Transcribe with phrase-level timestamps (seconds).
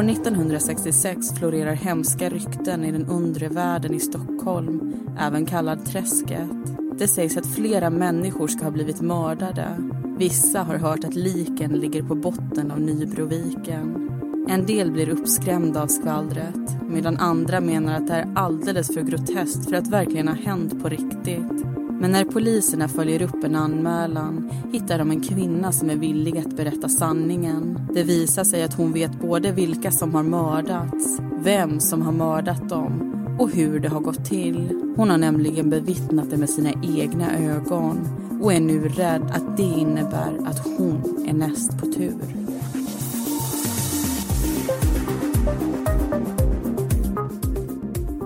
[0.00, 6.50] År 1966 florerar hemska rykten i den undre världen i Stockholm, även kallad Träsket.
[6.98, 9.76] Det sägs att flera människor ska ha blivit mördade.
[10.18, 14.10] Vissa har hört att liken ligger på botten av Nybroviken.
[14.48, 19.68] En del blir uppskrämda av skvallret medan andra menar att det är alldeles för groteskt
[19.68, 21.69] för att verkligen ha hänt på riktigt.
[22.00, 26.56] Men när poliserna följer upp en anmälan hittar de en kvinna som är villig att
[26.56, 27.78] berätta sanningen.
[27.94, 32.68] Det visar sig att hon vet både vilka som har mördats, vem som har mördat
[32.68, 34.92] dem och hur det har gått till.
[34.96, 37.98] Hon har nämligen bevittnat det med sina egna ögon
[38.42, 42.39] och är nu rädd att det innebär att hon är näst på tur.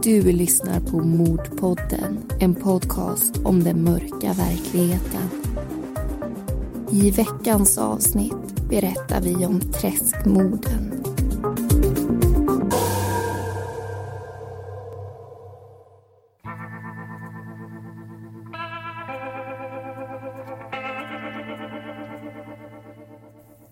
[0.05, 5.29] Du lyssnar på Mordpodden, en podcast om den mörka verkligheten.
[6.91, 11.05] I veckans avsnitt berättar vi om träskmorden.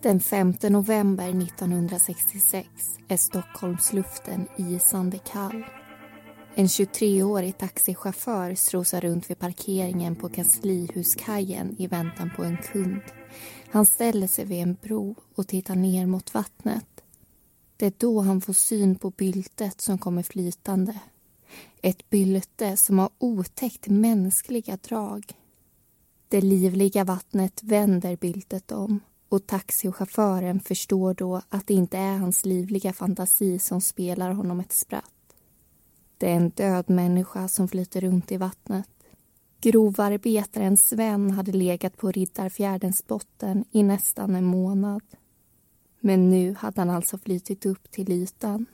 [0.03, 2.69] Den 5 november 1966
[3.09, 5.65] är Stockholmsluften isande kall.
[6.55, 13.01] En 23-årig taxichaufför strosar runt vid parkeringen på Kanslihuskajen i väntan på en kund.
[13.71, 16.87] Han ställer sig vid en bro och tittar ner mot vattnet.
[17.77, 20.99] Det är då han får syn på byltet som kommer flytande.
[21.83, 25.33] Ett bylte som har otäckt mänskliga drag.
[26.29, 32.45] Det livliga vattnet vänder byltet om och taxichauffören förstår då att det inte är hans
[32.45, 35.22] livliga fantasi som spelar honom ett spratt.
[36.23, 38.89] Det är en död människa som flyter runt i vattnet.
[39.61, 45.03] Grovarbetaren Sven hade legat på Riddarfjärdens botten i nästan en månad.
[46.01, 48.67] Men nu hade han alltså flytit upp till ytan.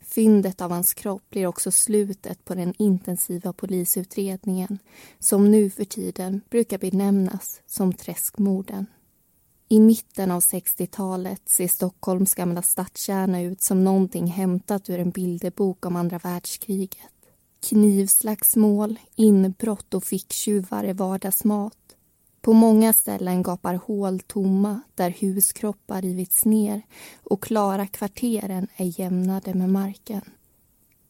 [0.00, 4.78] Fyndet av hans kropp blir också slutet på den intensiva polisutredningen
[5.18, 8.86] som nu för tiden brukar benämnas som Träskmorden.
[9.68, 15.86] I mitten av 60-talet ser Stockholms gamla stadskärna ut som någonting hämtat ur en bilderbok
[15.86, 16.98] om andra världskriget.
[17.68, 21.76] Knivslagsmål, inbrott och ficktjuvar är vardagsmat.
[22.40, 26.82] På många ställen gapar hål tomma där huskroppar rivits ner
[27.22, 30.22] och klara kvarteren är jämnade med marken.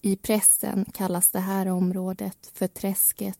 [0.02, 3.38] I pressen kallas det här området för Träsket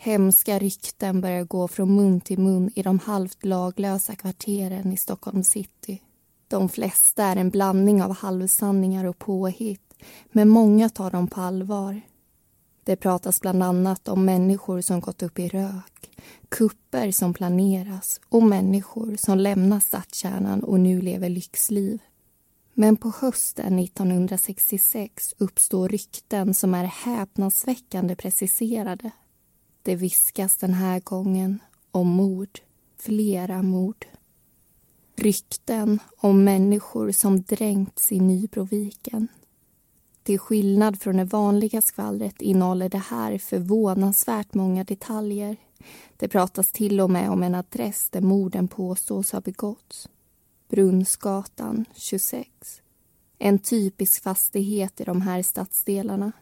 [0.00, 5.44] Hemska rykten börjar gå från mun till mun i de halvt laglösa kvarteren i Stockholm
[5.44, 6.02] city.
[6.48, 9.94] De flesta är en blandning av halvsanningar och påhitt
[10.32, 12.00] men många tar dem på allvar.
[12.84, 16.10] Det pratas bland annat om människor som gått upp i rök
[16.48, 22.02] kupper som planeras och människor som lämnar stadskärnan och nu lever lyxliv.
[22.74, 29.10] Men på hösten 1966 uppstår rykten som är häpnadsväckande preciserade.
[29.88, 31.58] Det viskas den här gången
[31.90, 32.60] om mord,
[32.98, 34.06] flera mord.
[35.16, 39.28] Rykten om människor som dränkts i Nybroviken.
[40.22, 45.56] Till skillnad från det vanliga skvallret innehåller det här förvånansvärt många detaljer.
[46.16, 50.08] Det pratas till och med om en adress där morden påstås ha begåtts.
[50.68, 52.48] Brunnsgatan 26.
[53.38, 56.32] En typisk fastighet i de här stadsdelarna.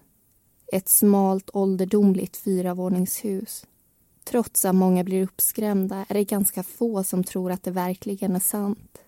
[0.72, 3.66] Ett smalt ålderdomligt fyravåningshus.
[4.24, 8.40] Trots att många blir uppskrämda är det ganska få som tror att det verkligen är
[8.40, 8.98] sant.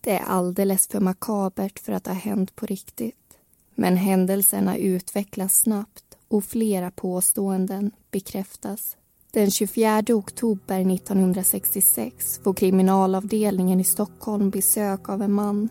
[0.00, 3.38] Det är alldeles för makabert för att ha hänt på riktigt.
[3.74, 8.96] Men händelserna utvecklas snabbt och flera påståenden bekräftas.
[9.30, 15.68] Den 24 oktober 1966 får kriminalavdelningen i Stockholm besök av en man.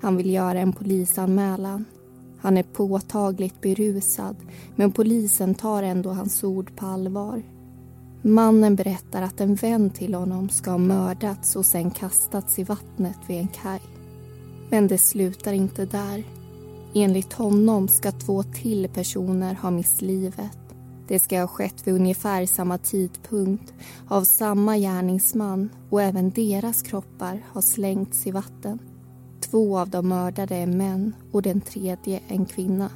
[0.00, 1.84] Han vill göra en polisanmälan.
[2.44, 4.36] Han är påtagligt berusad
[4.76, 7.42] men polisen tar ändå hans ord på allvar.
[8.22, 13.16] Mannen berättar att en vän till honom ska ha mördats och sen kastats i vattnet
[13.26, 13.80] vid en kaj.
[14.70, 16.24] Men det slutar inte där.
[16.94, 20.58] Enligt honom ska två till personer ha mist livet.
[21.08, 23.74] Det ska ha skett vid ungefär samma tidpunkt
[24.08, 28.78] av samma gärningsman och även deras kroppar har slängts i vatten.
[29.50, 32.90] Två av de mördade är män och den tredje en kvinna.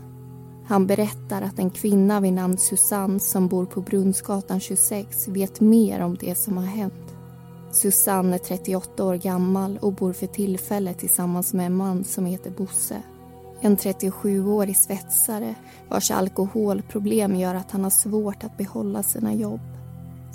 [0.67, 6.01] Han berättar att en kvinna vid namn Susanne som bor på Brunnsgatan 26 vet mer
[6.01, 7.17] om det som har hänt.
[7.73, 12.51] Susanne är 38 år gammal och bor för tillfället tillsammans med en man som heter
[12.51, 13.03] Bosse.
[13.61, 15.55] En 37-årig svetsare
[15.89, 19.78] vars alkoholproblem gör att han har svårt att behålla sina jobb.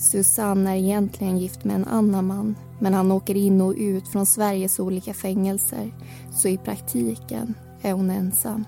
[0.04, 4.26] Susanne är egentligen gift med en annan man men han åker in och ut från
[4.26, 5.92] Sveriges olika fängelser
[6.32, 8.66] så i praktiken är hon ensam.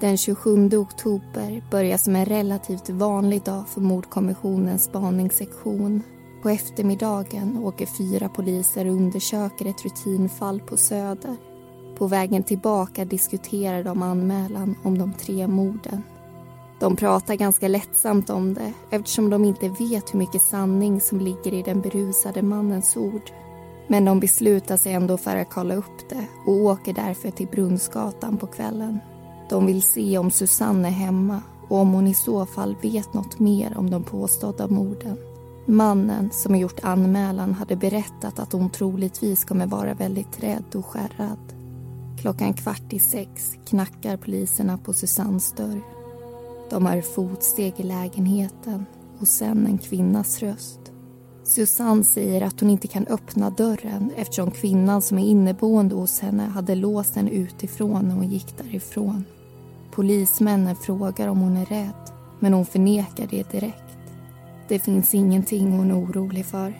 [0.00, 6.02] Den 27 oktober börjar som en relativt vanlig dag för mordkommissionens spaningssektion.
[6.42, 11.36] På eftermiddagen åker fyra poliser och undersöker ett rutinfall på Söder.
[11.98, 16.02] På vägen tillbaka diskuterar de anmälan om de tre morden.
[16.80, 21.54] De pratar ganska lättsamt om det eftersom de inte vet hur mycket sanning som ligger
[21.54, 23.30] i den berusade mannens ord.
[23.88, 28.36] Men de beslutar sig ändå för att kolla upp det och åker därför till Brunnsgatan
[28.36, 28.98] på kvällen.
[29.50, 33.38] De vill se om Susanne är hemma och om hon i så fall vet något
[33.38, 35.16] mer om de påstådda morden.
[35.66, 41.54] Mannen som gjort anmälan hade berättat att hon troligtvis kommer vara väldigt rädd och skärrad.
[42.20, 45.99] Klockan kvart i sex knackar poliserna på Susannes dörr.
[46.70, 48.86] De hör fotsteg i lägenheten
[49.20, 50.80] och sen en kvinnas röst.
[51.44, 56.42] Susanne säger att hon inte kan öppna dörren eftersom kvinnan som är inneboende hos henne
[56.42, 59.24] hade låst den utifrån när hon gick därifrån.
[59.90, 63.98] Polismännen frågar om hon är rädd, men hon förnekar det direkt.
[64.68, 66.74] Det finns ingenting hon är orolig för.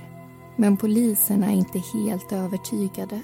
[0.57, 3.21] Men poliserna är inte helt övertygade.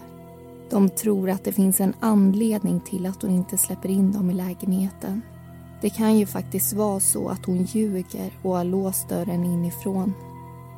[0.70, 4.34] De tror att det finns en anledning till att hon inte släpper in dem i
[4.34, 5.22] lägenheten.
[5.80, 10.14] Det kan ju faktiskt vara så att hon ljuger och har låst dörren inifrån.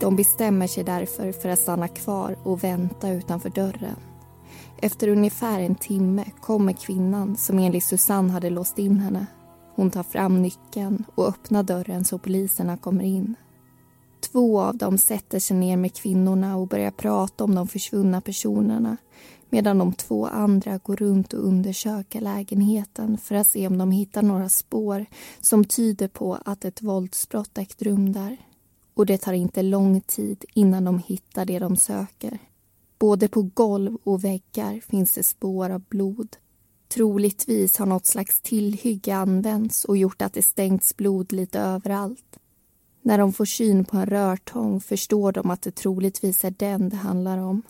[0.00, 3.96] De bestämmer sig därför för att stanna kvar och vänta utanför dörren.
[4.82, 9.26] Efter ungefär en timme kommer kvinnan som enligt Susanne hade låst in henne.
[9.74, 13.34] Hon tar fram nyckeln och öppnar dörren så poliserna kommer in.
[14.32, 18.96] Två av dem sätter sig ner med kvinnorna och börjar prata om de försvunna personerna
[19.50, 24.22] medan de två andra går runt och undersöker lägenheten för att se om de hittar
[24.22, 25.06] några spår
[25.40, 28.36] som tyder på att ett våldsbrott ägt rum där.
[28.94, 32.38] Och det tar inte lång tid innan de hittar det de söker.
[32.98, 36.36] Både på golv och väggar finns det spår av blod.
[36.88, 42.38] Troligtvis har något slags tillhygge använts och gjort att det stängts blod lite överallt.
[43.02, 46.96] När de får syn på en rörtång förstår de att det troligtvis är den det
[46.96, 47.62] handlar om.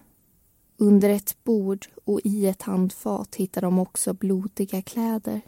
[0.81, 5.41] Under ett bord och i ett handfat hittar de också blodiga kläder.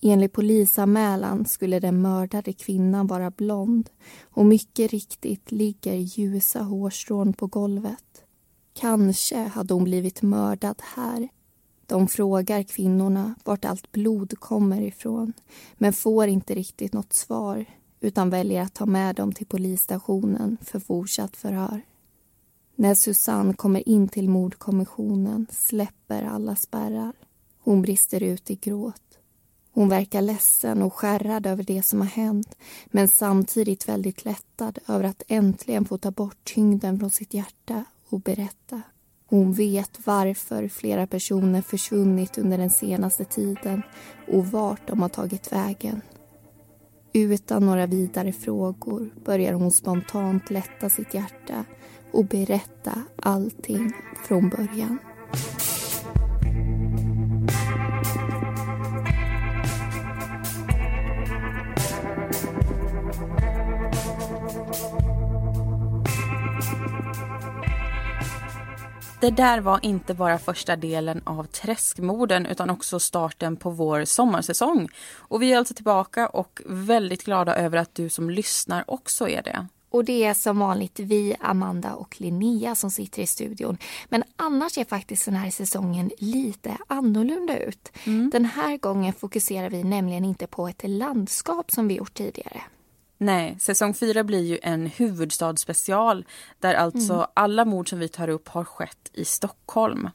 [0.00, 3.90] Enligt polisanmälan skulle den mördade kvinnan vara blond
[4.22, 8.24] och mycket riktigt ligger ljusa hårstrån på golvet.
[8.74, 11.28] Kanske hade hon blivit mördad här.
[11.86, 15.32] De frågar kvinnorna vart allt blod kommer ifrån
[15.74, 17.64] men får inte riktigt något svar
[18.00, 21.82] utan väljer att ta med dem till polisstationen för fortsatt förhör.
[22.80, 27.12] När Susanne kommer in till mordkommissionen släpper alla spärrar.
[27.58, 29.18] Hon brister ut i gråt.
[29.72, 32.56] Hon verkar ledsen och skärrad över det som har hänt
[32.86, 38.20] men samtidigt väldigt lättad över att äntligen få ta bort tyngden från sitt hjärta och
[38.20, 38.82] berätta.
[39.26, 43.82] Hon vet varför flera personer försvunnit under den senaste tiden
[44.32, 46.00] och vart de har tagit vägen.
[47.12, 51.64] Utan några vidare frågor börjar hon spontant lätta sitt hjärta
[52.12, 53.92] och berätta allting
[54.28, 54.98] från början.
[69.20, 74.88] Det där var inte bara första delen av Träskmorden utan också starten på vår sommarsäsong.
[75.16, 79.42] Och vi är alltså tillbaka och väldigt glada över att du som lyssnar också är
[79.42, 79.66] det.
[79.90, 83.78] Och det är som vanligt vi, Amanda och Linnea som sitter i studion.
[84.08, 87.92] Men annars är faktiskt den här säsongen lite annorlunda ut.
[88.04, 88.30] Mm.
[88.30, 92.62] Den här gången fokuserar vi nämligen inte på ett landskap som vi gjort tidigare.
[93.18, 96.24] Nej, säsong fyra blir ju en huvudstadsspecial
[96.58, 97.26] där alltså mm.
[97.34, 100.08] alla mord som vi tar upp har skett i Stockholm.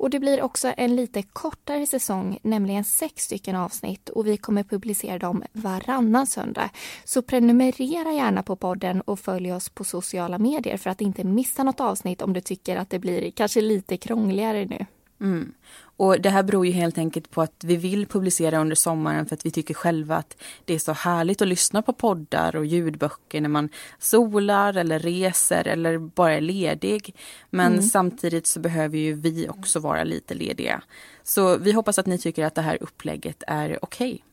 [0.00, 4.62] Och det blir också en lite kortare säsong, nämligen sex stycken avsnitt och vi kommer
[4.62, 6.70] publicera dem varannan söndag.
[7.04, 11.62] Så prenumerera gärna på podden och följ oss på sociala medier för att inte missa
[11.62, 14.86] något avsnitt om du tycker att det blir kanske lite krångligare nu.
[15.20, 15.52] Mm.
[16.00, 19.34] Och Det här beror ju helt enkelt på att vi vill publicera under sommaren för
[19.34, 23.40] att vi tycker själva att det är så härligt att lyssna på poddar och ljudböcker
[23.40, 27.14] när man solar eller reser eller bara är ledig.
[27.50, 27.82] Men mm.
[27.82, 30.82] samtidigt så behöver ju vi också vara lite lediga.
[31.22, 34.12] Så vi hoppas att ni tycker att det här upplägget är okej.
[34.12, 34.29] Okay.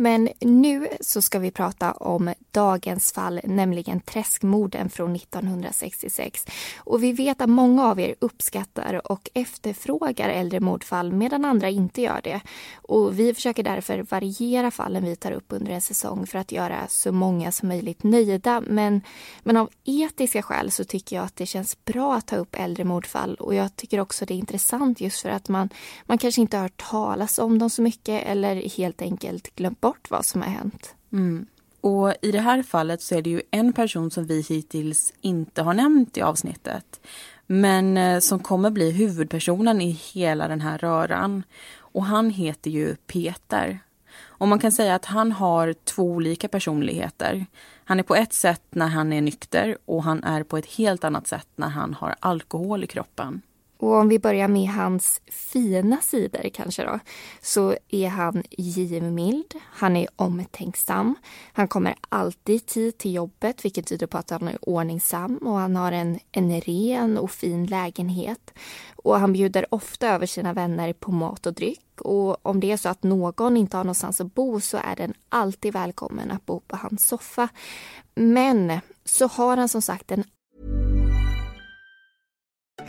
[0.00, 6.46] Men nu så ska vi prata om dagens fall, nämligen träskmorden från 1966.
[6.78, 12.02] Och vi vet att många av er uppskattar och efterfrågar äldre mordfall medan andra inte
[12.02, 12.40] gör det.
[12.74, 16.86] Och vi försöker därför variera fallen vi tar upp under en säsong för att göra
[16.88, 18.62] så många som möjligt nöjda.
[18.66, 19.00] Men,
[19.42, 22.84] men av etiska skäl så tycker jag att det känns bra att ta upp äldre
[22.84, 25.68] mordfall och jag tycker också det är intressant just för att man,
[26.06, 29.89] man kanske inte har hört talas om dem så mycket eller helt enkelt glömt bort
[30.10, 30.94] vad som har hänt.
[31.12, 31.46] Mm.
[31.80, 35.62] Och i det här fallet så är det ju en person som vi hittills inte
[35.62, 37.00] har nämnt i avsnittet.
[37.46, 41.42] Men eh, som kommer bli huvudpersonen i hela den här röran.
[41.76, 43.78] Och han heter ju Peter.
[44.40, 47.46] Och man kan säga att han har två olika personligheter.
[47.84, 51.04] Han är på ett sätt när han är nykter och han är på ett helt
[51.04, 53.42] annat sätt när han har alkohol i kroppen.
[53.80, 56.98] Och om vi börjar med hans fina sidor kanske då,
[57.40, 61.14] så är han givmild, han är omtänksam,
[61.52, 65.54] han kommer alltid i tid till jobbet vilket tyder på att han är ordningsam och
[65.54, 68.54] han har en, en ren och fin lägenhet.
[68.96, 72.76] Och han bjuder ofta över sina vänner på mat och dryck och om det är
[72.76, 76.60] så att någon inte har någonstans att bo så är den alltid välkommen att bo
[76.60, 77.48] på hans soffa.
[78.14, 80.24] Men så har han som sagt en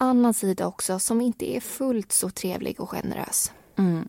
[0.00, 3.52] annan sida också som inte är fullt så trevlig och generös.
[3.78, 4.08] Mm.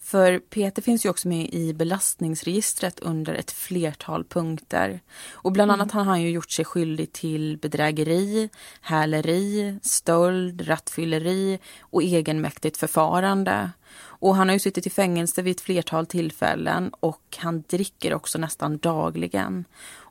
[0.00, 5.00] För Peter finns ju också med i belastningsregistret under ett flertal punkter.
[5.30, 5.96] Och bland annat mm.
[5.96, 8.48] har han ju gjort sig skyldig till bedrägeri,
[8.80, 13.70] häleri, stöld, rattfylleri och egenmäktigt förfarande.
[13.98, 18.38] Och han har ju suttit i fängelse vid ett flertal tillfällen och han dricker också
[18.38, 19.64] nästan dagligen.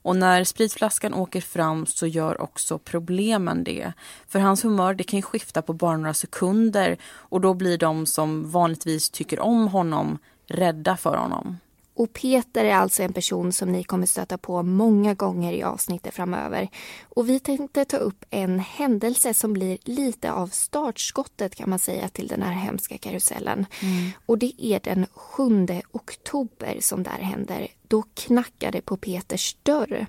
[0.08, 3.94] Och när spritflaskan åker fram så gör också problemen det.
[4.28, 8.52] För hans humör det kan skifta på bara några sekunder och då blir de som
[8.52, 11.58] vanligtvis tycker om honom rädda för honom.
[11.94, 16.14] Och Peter är alltså en person som ni kommer stöta på många gånger i avsnittet
[16.14, 16.70] framöver.
[17.10, 22.10] Och vi tänkte ta upp en händelse som blir lite av startskottet kan man säga
[22.10, 23.66] till den här hemska karusellen.
[23.82, 24.12] Mm.
[24.26, 27.68] Och det är den 7 oktober som det här händer.
[27.88, 30.06] Då knackar det på Peters dörr.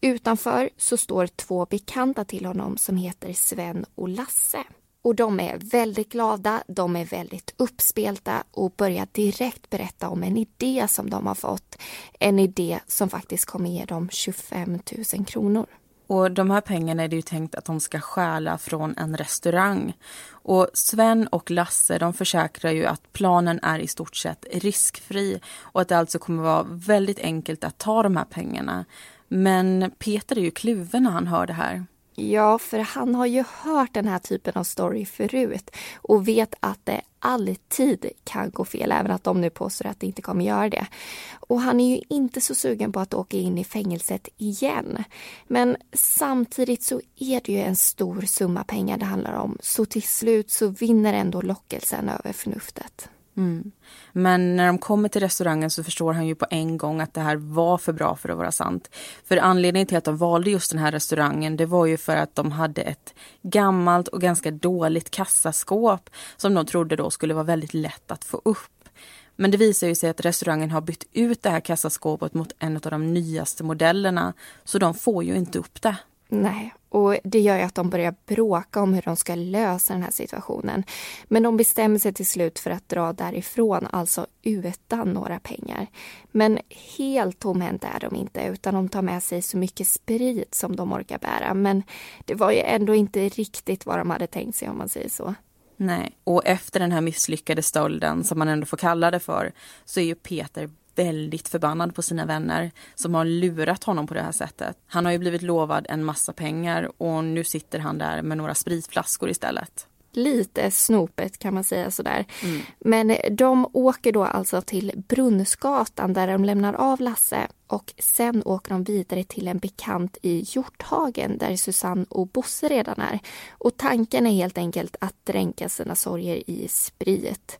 [0.00, 4.64] Utanför så står två bekanta till honom som heter Sven och Lasse.
[5.02, 10.36] Och de är väldigt glada, de är väldigt uppspelta och börjar direkt berätta om en
[10.36, 11.78] idé som de har fått.
[12.20, 14.78] En idé som faktiskt kommer ge dem 25
[15.14, 15.66] 000 kronor.
[16.08, 19.96] Och de här pengarna är det ju tänkt att de ska stjäla från en restaurang.
[20.30, 25.80] Och Sven och Lasse de försäkrar ju att planen är i stort sett riskfri och
[25.80, 28.84] att det alltså kommer vara väldigt enkelt att ta de här pengarna.
[29.28, 31.86] Men Peter är ju kluven när han hör det här.
[32.20, 36.86] Ja, för han har ju hört den här typen av story förut och vet att
[36.86, 40.68] det alltid kan gå fel, även att de nu påstår att det inte kommer göra
[40.68, 40.86] det.
[41.32, 45.04] Och han är ju inte så sugen på att åka in i fängelset igen.
[45.46, 50.02] Men samtidigt så är det ju en stor summa pengar det handlar om, så till
[50.02, 53.08] slut så vinner ändå lockelsen över förnuftet.
[53.38, 53.72] Mm.
[54.12, 57.20] Men när de kommer till restaurangen så förstår han ju på en gång att det
[57.20, 58.90] här var för bra för att vara sant.
[59.24, 62.34] För anledningen till att de valde just den här restaurangen det var ju för att
[62.34, 67.74] de hade ett gammalt och ganska dåligt kassaskåp som de trodde då skulle vara väldigt
[67.74, 68.88] lätt att få upp.
[69.36, 72.76] Men det visar ju sig att restaurangen har bytt ut det här kassaskåpet mot en
[72.76, 74.32] av de nyaste modellerna
[74.64, 75.96] så de får ju inte upp det.
[76.28, 80.02] Nej, och det gör ju att de börjar bråka om hur de ska lösa den
[80.02, 80.84] här situationen.
[81.24, 85.86] Men de bestämmer sig till slut för att dra därifrån, alltså utan några pengar.
[86.30, 86.58] Men
[86.96, 90.92] helt tomhänt är de inte, utan de tar med sig så mycket sprit som de
[90.92, 91.54] orkar bära.
[91.54, 91.82] Men
[92.24, 95.34] det var ju ändå inte riktigt vad de hade tänkt sig om man säger så.
[95.76, 99.52] Nej, och efter den här misslyckade stölden, som man ändå får kalla det för,
[99.84, 104.22] så är ju Peter väldigt förbannad på sina vänner som har lurat honom på det
[104.22, 104.76] här sättet.
[104.86, 108.54] Han har ju blivit lovad en massa pengar och nu sitter han där med några
[108.54, 109.86] spritflaskor istället
[110.18, 112.26] lite snopet kan man säga sådär.
[112.42, 112.60] Mm.
[112.80, 118.70] Men de åker då alltså till Brunnsgatan där de lämnar av Lasse och sen åker
[118.70, 123.18] de vidare till en bekant i Hjorthagen där Susanne och Bosse redan är.
[123.50, 127.58] Och tanken är helt enkelt att dränka sina sorger i sprit.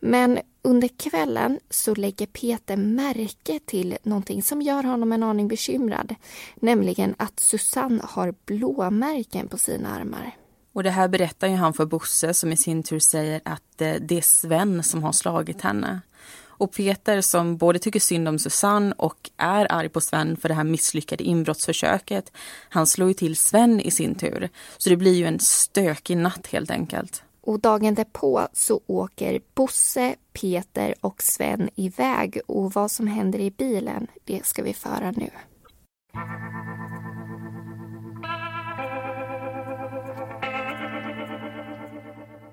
[0.00, 6.14] Men Under kvällen så lägger Peter märke till någonting som gör honom en aning bekymrad.
[6.54, 10.36] Nämligen att Susanne har blåmärken på sina armar.
[10.80, 13.94] Och det här berättar ju han för Bosse som i sin tur säger att eh,
[14.00, 16.00] det är Sven som har slagit henne.
[16.42, 20.54] Och Peter som både tycker synd om Susanne och är arg på Sven för det
[20.54, 22.32] här misslyckade inbrottsförsöket.
[22.68, 24.48] Han slår ju till Sven i sin tur.
[24.78, 27.22] Så det blir ju en stökig natt helt enkelt.
[27.40, 33.50] Och dagen därpå så åker Bosse, Peter och Sven iväg och vad som händer i
[33.50, 35.30] bilen, det ska vi föra nu.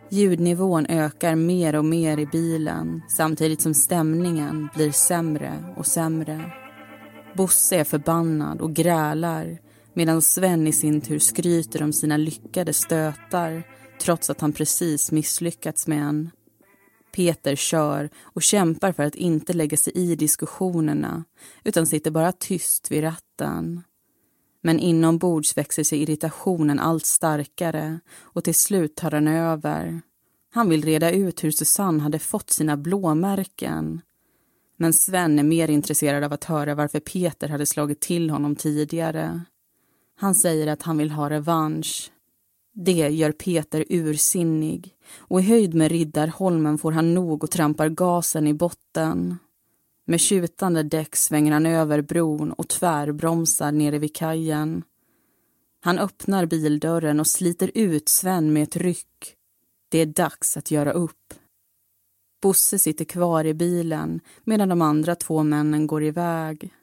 [0.10, 6.52] Ljudnivån ökar mer och mer i bilen samtidigt som stämningen blir sämre och sämre.
[7.36, 9.58] Bosse är förbannad och grälar
[9.94, 13.64] medan Sven i sin tur skryter om sina lyckade stötar
[14.02, 16.30] trots att han precis misslyckats med en.
[17.16, 21.24] Peter kör och kämpar för att inte lägga sig i diskussionerna
[21.64, 23.84] utan sitter bara tyst vid ratten.
[24.62, 30.02] Men inombords växer sig irritationen allt starkare och till slut tar den över.
[30.54, 34.02] Han vill reda ut hur Susanne hade fått sina blåmärken.
[34.78, 39.42] Men Sven är mer intresserad av att höra varför Peter hade slagit till honom tidigare.
[40.20, 42.12] Han säger att han vill ha revansch.
[42.74, 48.48] Det gör Peter ursinnig och i höjd med Riddarholmen får han nog och trampar gasen
[48.48, 49.38] i botten.
[50.10, 54.84] Med tjutande däck svänger han över bron och tvärbromsar nere vid kajen.
[55.82, 59.36] Han öppnar bildörren och sliter ut Sven med ett ryck.
[59.90, 61.34] Det är dags att göra upp.
[62.42, 66.74] Bosse sitter kvar i bilen medan de andra två männen går iväg.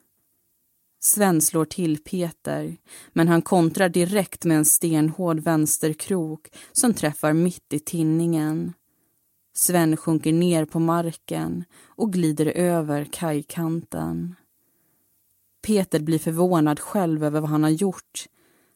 [1.03, 2.77] Sven slår till Peter,
[3.13, 8.73] men han kontrar direkt med en stenhård vänsterkrok som träffar mitt i tinningen.
[9.57, 14.35] Sven sjunker ner på marken och glider över kajkanten.
[15.61, 18.25] Peter blir förvånad själv över vad han har gjort.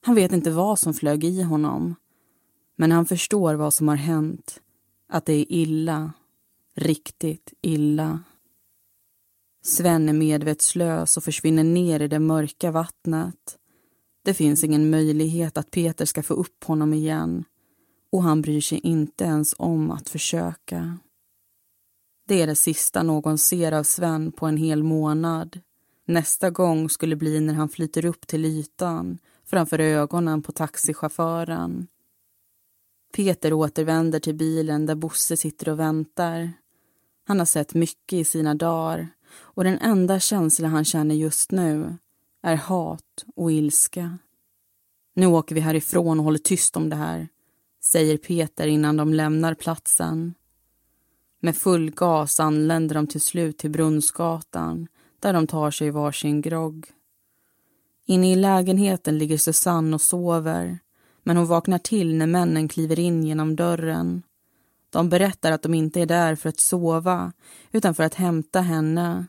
[0.01, 1.95] Han vet inte vad som flög i honom.
[2.75, 4.61] Men han förstår vad som har hänt.
[5.09, 6.13] Att det är illa.
[6.75, 8.19] Riktigt illa.
[9.61, 13.57] Sven är medvetslös och försvinner ner i det mörka vattnet.
[14.23, 17.45] Det finns ingen möjlighet att Peter ska få upp honom igen
[18.11, 20.97] och han bryr sig inte ens om att försöka.
[22.27, 25.59] Det är det sista någon ser av Sven på en hel månad.
[26.05, 31.87] Nästa gång skulle bli när han flyter upp till ytan framför ögonen på taxichauffören.
[33.15, 36.51] Peter återvänder till bilen där Bosse sitter och väntar.
[37.27, 41.97] Han har sett mycket i sina dagar och den enda känsla han känner just nu
[42.41, 44.17] är hat och ilska.
[45.15, 47.27] Nu åker vi härifrån och håller tyst om det här,
[47.91, 50.33] säger Peter innan de lämnar platsen.
[51.39, 54.87] Med full gas anländer de till slut till Brunnsgatan
[55.19, 56.87] där de tar sig varsin grogg.
[58.05, 60.79] Inne i lägenheten ligger Susanne och sover
[61.23, 64.23] men hon vaknar till när männen kliver in genom dörren.
[64.89, 67.33] De berättar att de inte är där för att sova
[67.71, 69.25] utan för att hämta henne.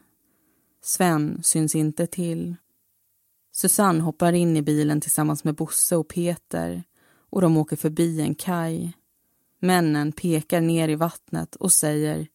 [0.83, 2.57] Sven syns inte till.
[3.53, 6.85] Susanne hoppar in i bilen tillsammans med Bosse och Peter
[7.31, 8.93] och de åker förbi en kaj.
[9.61, 12.29] Männen pekar ner i vattnet och säger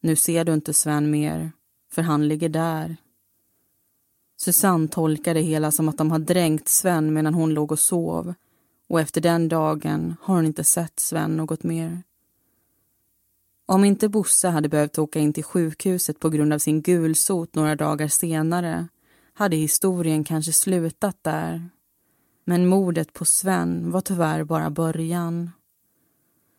[0.00, 1.52] Nu ser du inte Sven mer,
[1.92, 2.96] för han ligger där.
[4.36, 8.34] Susanne tolkar det hela som att de har dränkt Sven medan hon låg och sov
[8.88, 12.02] och efter den dagen har hon inte sett Sven något mer.
[13.66, 17.76] Om inte Bosse hade behövt åka in till sjukhuset på grund av sin gulsot några
[17.76, 18.88] dagar senare
[19.34, 21.70] hade historien kanske slutat där.
[22.44, 25.50] Men mordet på Sven var tyvärr bara början.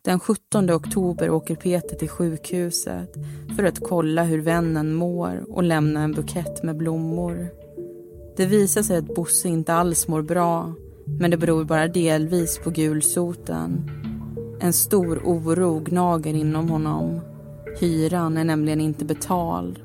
[0.02, 3.14] Den 17 oktober åker Peter till sjukhuset
[3.56, 7.50] för att kolla hur vännen mår och lämna en bukett med blommor.
[8.38, 10.74] Det visar sig att Bosse inte alls mår bra
[11.06, 13.92] men det beror bara delvis på gulsoten.
[14.60, 17.20] En stor oro gnager inom honom.
[17.80, 19.80] Hyran är nämligen inte betald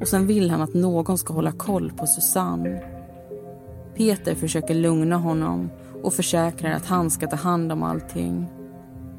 [0.00, 2.93] och sen vill han att någon ska hålla koll på Susanne.
[3.96, 5.70] Peter försöker lugna honom
[6.02, 8.46] och försäkrar att han ska ta hand om allting.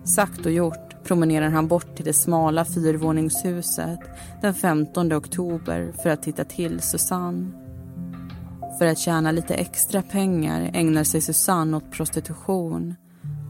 [0.04, 4.00] Sagt och gjort promenerar han bort till det smala fyrvåningshuset
[4.42, 7.52] den 15 oktober för att titta till Susanne.
[8.80, 12.96] För att tjäna lite extra pengar ägnar sig Susanne åt prostitution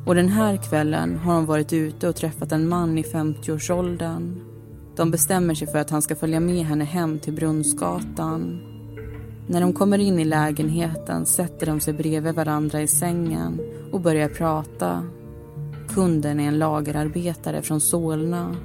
[0.06, 4.42] och den här kvällen har hon varit ute och träffat en man i 50-årsåldern.
[4.96, 8.75] De bestämmer sig för att han ska följa med henne hem till Brunnsgatan.
[9.47, 13.60] När de kommer in i lägenheten sätter de sig bredvid varandra i sängen
[13.91, 15.03] och börjar prata.
[15.89, 18.55] Kunden är en lagerarbetare från Solna.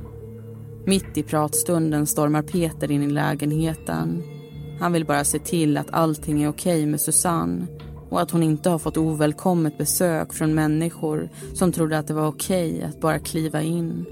[0.84, 4.22] Mitt i pratstunden stormar Peter in i lägenheten.
[4.80, 7.66] Han vill bara se till att allting är okej med Susanne
[8.10, 12.26] och att hon inte har fått ovälkommet besök från människor som trodde att det var
[12.26, 14.06] okej att bara kliva in.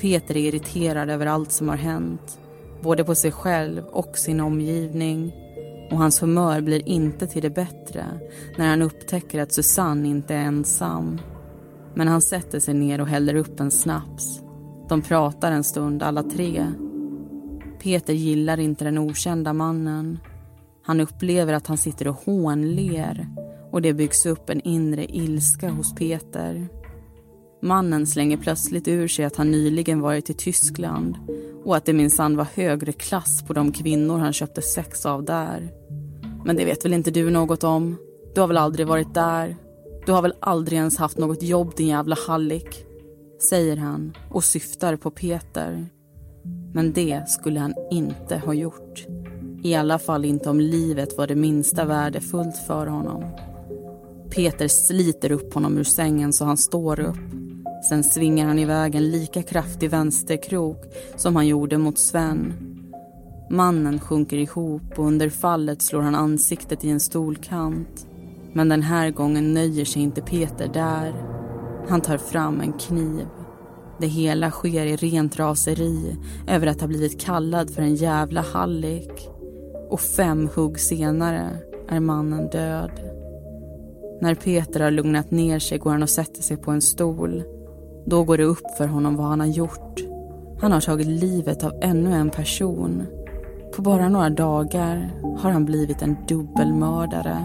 [0.00, 2.38] Peter är irriterad över allt som har hänt,
[2.82, 5.41] både på sig själv och sin omgivning.
[5.92, 8.06] Och hans humör blir inte till det bättre
[8.58, 11.20] när han upptäcker att Susanne inte är ensam.
[11.94, 14.40] Men han sätter sig ner och häller upp en snaps.
[14.88, 16.66] De pratar en stund alla tre.
[17.82, 20.18] Peter gillar inte den okända mannen.
[20.82, 23.26] Han upplever att han sitter och hånler
[23.70, 26.68] och det byggs upp en inre ilska hos Peter.
[27.64, 31.16] Mannen slänger plötsligt ur sig att han nyligen varit i Tyskland
[31.64, 35.72] och att det minsann var högre klass på de kvinnor han köpte sex av där.
[36.44, 37.96] Men det vet väl inte du något om?
[38.34, 39.56] Du har väl aldrig varit där?
[40.06, 42.86] Du har väl aldrig ens haft något jobb din jävla hallick?
[43.48, 45.86] Säger han och syftar på Peter.
[46.74, 49.06] Men det skulle han inte ha gjort.
[49.62, 53.24] I alla fall inte om livet var det minsta värdefullt för honom.
[54.30, 57.41] Peter sliter upp honom ur sängen så han står upp.
[57.82, 60.82] Sen svingar han iväg en lika kraftig vänsterkrok
[61.16, 62.54] som han gjorde mot Sven.
[63.50, 68.06] Mannen sjunker ihop och under fallet slår han ansiktet i en stolkant.
[68.52, 71.14] Men den här gången nöjer sig inte Peter där.
[71.88, 73.26] Han tar fram en kniv.
[74.00, 76.16] Det hela sker i rent raseri
[76.48, 79.28] över att ha blivit kallad för en jävla hallick.
[79.90, 83.00] Och fem hugg senare är mannen död.
[84.20, 87.42] När Peter har lugnat ner sig går han och sätter sig på en stol.
[88.06, 90.00] Då går det upp för honom vad han har gjort.
[90.60, 93.06] Han har tagit livet av ännu en person.
[93.76, 97.44] På bara några dagar har han blivit en dubbelmördare.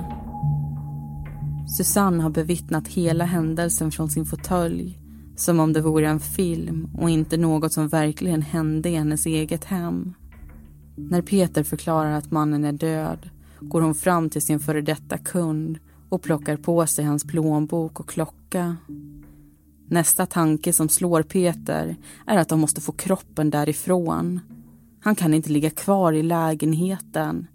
[1.78, 5.00] Susanne har bevittnat hela händelsen från sin fåtölj
[5.36, 9.64] som om det vore en film och inte något som verkligen hände i hennes eget
[9.64, 10.14] hem.
[10.96, 15.80] När Peter förklarar att mannen är död går hon fram till sin före detta kund
[16.10, 18.76] och plockar på sig hans plånbok och klocka.
[19.90, 21.96] Nästa tanke som slår Peter
[22.26, 24.40] är att de måste få kroppen därifrån.
[25.02, 27.48] Han kan inte ligga kvar i lägenheten.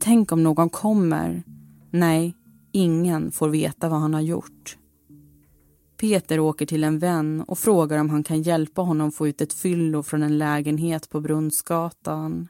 [0.00, 1.42] Tänk om någon kommer.
[1.90, 2.36] Nej,
[2.72, 4.76] ingen får veta vad han har gjort.
[6.00, 9.52] Peter åker till en vän och frågar om han kan hjälpa honom få ut ett
[9.52, 12.48] fyllo från en lägenhet på Brunnsgatan.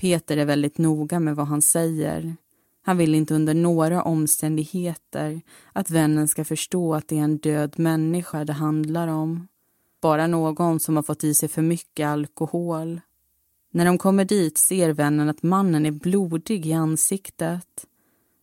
[0.00, 2.36] Peter är väldigt noga med vad han säger.
[2.82, 5.40] Han vill inte under några omständigheter
[5.72, 9.48] att vännen ska förstå att det är en död människa det handlar om.
[10.00, 13.00] Bara någon som har fått i sig för mycket alkohol.
[13.72, 17.86] När de kommer dit ser vännen att mannen är blodig i ansiktet.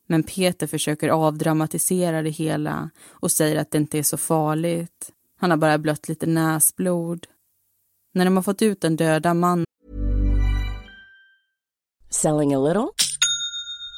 [0.07, 5.11] Men Peter försöker avdramatisera det hela och säger att det inte är så farligt.
[5.39, 7.27] Han har bara blött lite näsblod.
[8.13, 9.65] När de har fått ut den döda mannen...
[12.09, 13.08] Selling a little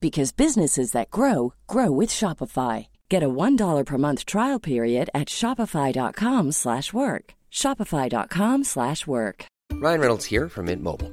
[0.00, 2.88] because businesses that grow grow with Shopify.
[3.08, 7.34] Get a $1 per month trial period at Shopify.com slash work.
[7.52, 9.44] Shopify.com slash work.
[9.72, 11.12] Ryan Reynolds here from Mint Mobile.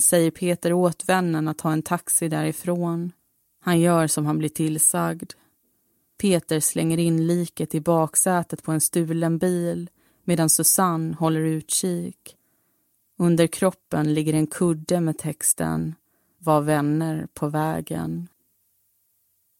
[0.00, 3.12] säger Peter åt vännen att ta en taxi därifrån.
[3.60, 5.32] Han gör som han blir tillsagd.
[6.20, 9.90] Peter slänger in liket i baksätet på en stulen bil
[10.24, 12.36] medan Susanne håller utkik.
[13.18, 15.94] Under kroppen ligger en kudde med texten
[16.38, 18.28] Var vänner på vägen.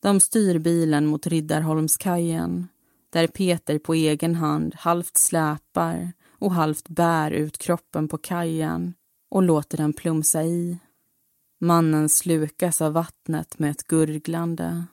[0.03, 2.69] De styr bilen mot Riddarholmskajen
[3.11, 8.95] där Peter på egen hand halvt släpar och halvt bär ut kroppen på kajen
[9.29, 10.79] och låter den plumsa i.
[11.61, 14.85] Mannen slukas av vattnet med ett gurglande.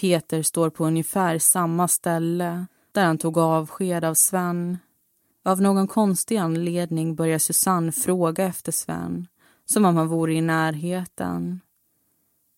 [0.00, 4.78] Peter står på ungefär samma ställe där han tog avsked av Sven.
[5.44, 9.26] Av någon konstig anledning börjar Susanne fråga efter Sven,
[9.64, 11.60] som om han vore i närheten.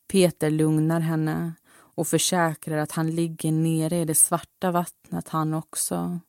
[0.08, 6.20] Peter lugnar henne och försäkrar att han ligger nere i det svarta vattnet han också.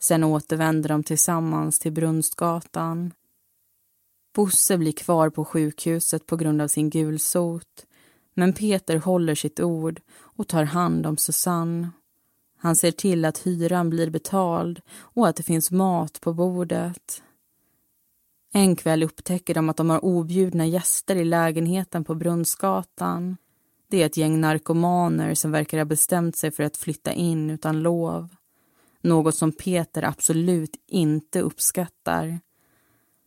[0.00, 3.12] Sen återvänder de tillsammans till Brunstgatan.
[4.34, 7.86] Bosse blir kvar på sjukhuset på grund av sin gulsot
[8.34, 11.90] men Peter håller sitt ord och tar hand om Susanne.
[12.58, 17.22] Han ser till att hyran blir betald och att det finns mat på bordet.
[18.52, 23.36] En kväll upptäcker de att de har objudna gäster i lägenheten på Brunnsgatan.
[23.88, 27.82] Det är ett gäng narkomaner som verkar ha bestämt sig för att flytta in utan
[27.82, 28.28] lov.
[29.00, 32.40] Något som Peter absolut inte uppskattar.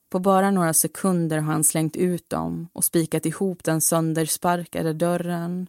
[0.10, 5.68] På bara några sekunder har han slängt ut dem och spikat ihop den söndersparkade dörren.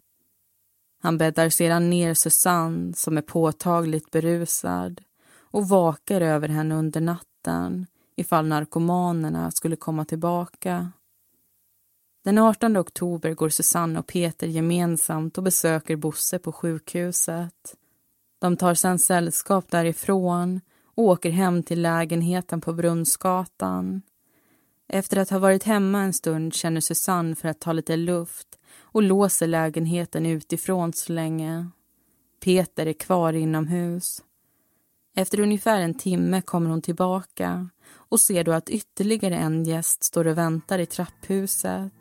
[1.03, 5.03] Han bäddar sedan ner Susanne, som är påtagligt berusad
[5.38, 10.92] och vakar över henne under natten ifall narkomanerna skulle komma tillbaka.
[12.25, 17.77] Den 18 oktober går Susanne och Peter gemensamt och besöker Bosse på sjukhuset.
[18.38, 24.03] De tar sedan sällskap därifrån och åker hem till lägenheten på Brunnsgatan.
[24.88, 29.03] Efter att ha varit hemma en stund känner Susanne för att ta lite luft och
[29.03, 31.70] låser lägenheten utifrån så länge.
[32.44, 34.22] Peter är kvar inomhus.
[35.16, 40.27] Efter ungefär en timme kommer hon tillbaka och ser då att ytterligare en gäst står
[40.27, 41.92] och väntar i trapphuset,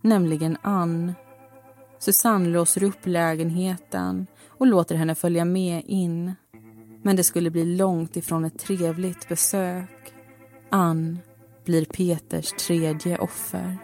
[0.00, 1.12] nämligen Ann.
[1.98, 6.34] Susanne låser upp lägenheten och låter henne följa med in.
[7.02, 10.12] Men det skulle bli långt ifrån ett trevligt besök.
[10.70, 11.18] Ann
[11.70, 13.76] blir Peters tredje offer.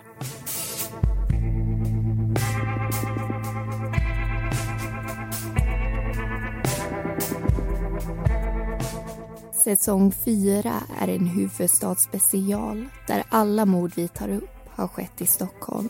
[9.65, 15.89] Säsong 4 är en huvudstadsspecial där alla mord vi tar upp har skett i Stockholm.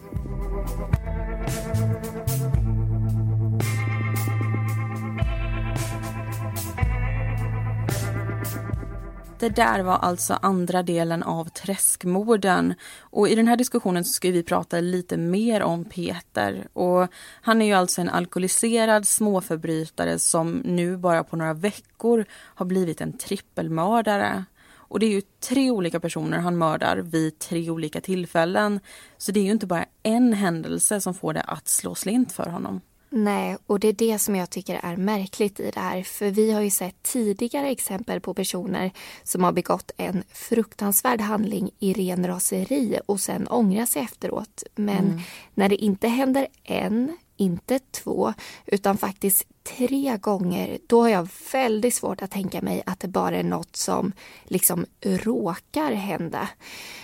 [9.39, 12.75] Det där var alltså andra delen av Träskmorden.
[13.01, 16.69] Och I den här diskussionen så ska vi prata lite mer om Peter.
[16.73, 17.09] Och
[17.41, 23.01] han är ju alltså en alkoholiserad småförbrytare som nu bara på några veckor har blivit
[23.01, 24.45] en trippelmördare.
[24.75, 28.81] Och det är ju tre olika personer han mördar vid tre olika tillfällen.
[29.19, 32.47] Så det är ju inte bara en händelse som får det att slå slint för
[32.47, 32.81] honom.
[33.17, 36.03] Nej, och det är det som jag tycker är märkligt i det här.
[36.03, 38.91] För vi har ju sett tidigare exempel på personer
[39.23, 44.63] som har begått en fruktansvärd handling i ren raseri och sen ångrar sig efteråt.
[44.75, 45.21] Men mm.
[45.55, 48.35] när det inte händer en inte två,
[48.67, 53.37] utan faktiskt tre gånger, då har jag väldigt svårt att tänka mig att det bara
[53.37, 54.13] är något som
[54.45, 56.49] liksom råkar hända.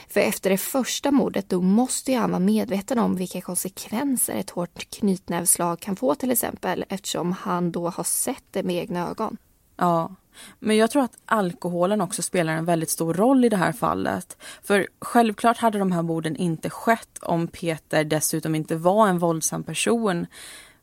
[0.09, 4.51] För efter det första mordet då måste ju han vara medveten om vilka konsekvenser ett
[4.51, 9.37] hårt knytnävslag kan få till exempel eftersom han då har sett det med egna ögon.
[9.77, 10.15] Ja,
[10.59, 14.37] men jag tror att alkoholen också spelar en väldigt stor roll i det här fallet.
[14.63, 19.63] För självklart hade de här morden inte skett om Peter dessutom inte var en våldsam
[19.63, 20.27] person.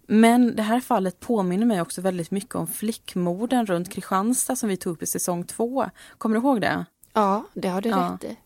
[0.08, 4.78] Men det här fallet påminner mig också väldigt mycket om flickmorden runt Kristianstad som vi
[4.78, 5.86] tog upp i säsong två.
[6.18, 6.86] Kommer du ihåg det?
[7.14, 8.18] Ja, det har du ja.
[8.22, 8.38] rätt i.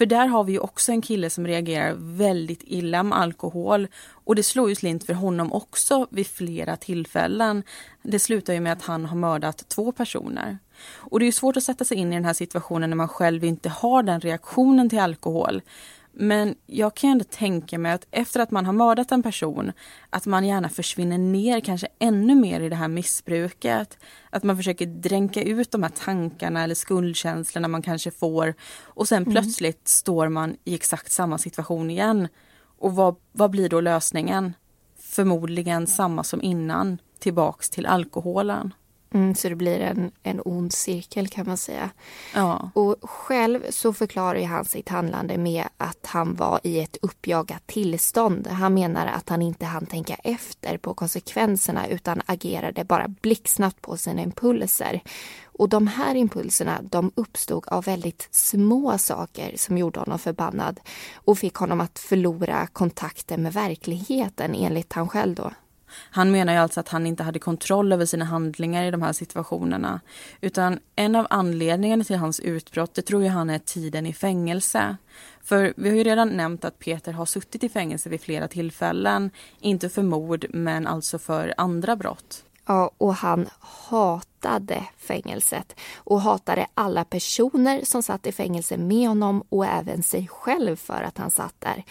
[0.00, 4.34] För där har vi ju också en kille som reagerar väldigt illa med alkohol och
[4.34, 7.62] det slår ju slint för honom också vid flera tillfällen.
[8.02, 10.58] Det slutar ju med att han har mördat två personer.
[10.82, 13.44] Och det är svårt att sätta sig in i den här situationen när man själv
[13.44, 15.62] inte har den reaktionen till alkohol.
[16.12, 19.72] Men jag kan ändå tänka mig att efter att man har mördat en person,
[20.10, 23.98] att man gärna försvinner ner kanske ännu mer i det här missbruket.
[24.30, 29.22] Att man försöker dränka ut de här tankarna eller skuldkänslorna man kanske får och sen
[29.22, 29.32] mm.
[29.32, 32.28] plötsligt står man i exakt samma situation igen.
[32.78, 34.54] Och vad, vad blir då lösningen?
[34.98, 38.72] Förmodligen samma som innan, tillbaks till alkoholen.
[39.14, 41.90] Mm, så det blir en, en ond cirkel kan man säga.
[42.34, 42.70] Ja.
[42.74, 48.46] Och själv så förklarar han sitt handlande med att han var i ett uppjagat tillstånd.
[48.46, 53.96] Han menar att han inte hann tänka efter på konsekvenserna utan agerade bara blixtsnabbt på
[53.96, 55.00] sina impulser.
[55.44, 60.80] Och de här impulserna de uppstod av väldigt små saker som gjorde honom förbannad
[61.14, 65.50] och fick honom att förlora kontakten med verkligheten enligt han själv då.
[66.10, 69.12] Han menar ju alltså att han inte hade kontroll över sina handlingar i de här
[69.12, 70.00] situationerna.
[70.40, 74.96] Utan en av anledningarna till hans utbrott, det tror ju han är tiden i fängelse.
[75.42, 79.30] För vi har ju redan nämnt att Peter har suttit i fängelse vid flera tillfällen.
[79.60, 82.44] Inte för mord, men alltså för andra brott.
[82.66, 89.42] Ja, och han hatade fängelset och hatade alla personer som satt i fängelse med honom
[89.48, 91.84] och även sig själv för att han satt där.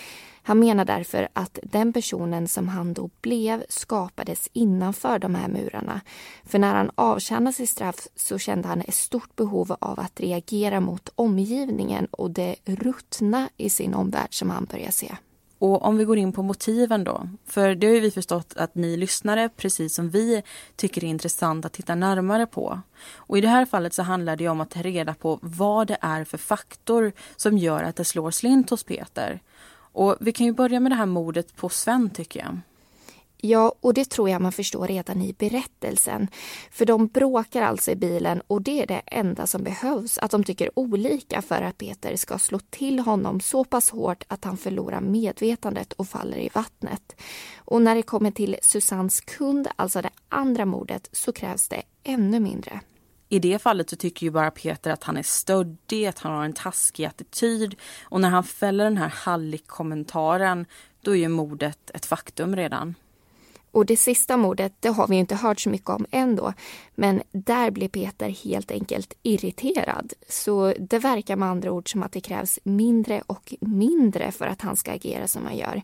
[0.50, 6.02] Han menar därför att den personen som han då blev skapades innanför de här murarna.
[6.46, 10.80] För när han avtjänade sitt straff så kände han ett stort behov av att reagera
[10.80, 15.16] mot omgivningen och det ruttna i sin omvärld som han börjar se.
[15.60, 18.98] Och om vi går in på motiven då, för det har vi förstått att ni
[18.98, 20.44] lyssnare, precis som vi,
[20.76, 22.82] tycker är intressant att titta närmare på.
[23.14, 25.98] Och i det här fallet så handlar det om att ta reda på vad det
[26.02, 29.42] är för faktor som gör att det slår slint hos Peter.
[29.92, 32.60] Och vi kan ju börja med det här mordet på Sven tycker jag.
[33.42, 36.28] Ja, och det tror jag man förstår redan i berättelsen.
[36.72, 40.44] För de bråkar alltså i bilen och det är det enda som behövs, att de
[40.44, 45.02] tycker olika för att Peter ska slå till honom så pass hårt att han förlorar
[45.02, 47.16] medvetandet och faller i vattnet.
[47.58, 52.40] Och när det kommer till Susannes kund, alltså det andra mordet, så krävs det ännu
[52.40, 52.82] mindre.
[53.30, 56.46] I det fallet så tycker ju bara Peter att han är stöddig, att han har
[56.46, 57.76] en taskig attityd.
[58.04, 60.66] Och när han fäller den här hallick-kommentaren,
[61.02, 62.96] då är ju mordet ett faktum redan.
[63.72, 66.54] Och det sista mordet, det har vi inte hört så mycket om ändå.
[66.96, 70.14] Men där blir Peter helt enkelt irriterad.
[70.30, 74.62] Så det verkar med andra ord som att det krävs mindre och mindre för att
[74.62, 75.82] han ska agera som han gör.